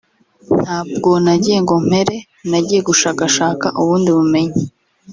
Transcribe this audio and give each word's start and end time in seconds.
ntabwo 0.63 1.09
nagiye 1.25 1.59
ngo 1.63 1.75
mpere 1.87 2.15
nagiye 2.49 2.81
gushakashaka 2.89 3.65
ubundi 3.81 4.09
bumenyi 4.17 4.63